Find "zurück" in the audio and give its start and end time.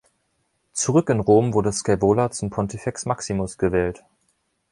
0.73-1.09